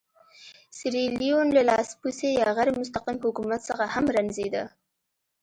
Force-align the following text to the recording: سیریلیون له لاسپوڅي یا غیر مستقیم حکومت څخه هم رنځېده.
سیریلیون 0.77 1.47
له 1.55 1.61
لاسپوڅي 1.69 2.29
یا 2.41 2.47
غیر 2.57 2.69
مستقیم 2.79 3.17
حکومت 3.25 3.61
څخه 3.69 3.85
هم 3.93 4.05
رنځېده. 4.15 4.63